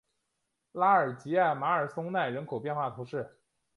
[0.71, 3.37] 拉尔吉艾马尔松奈人口变化图示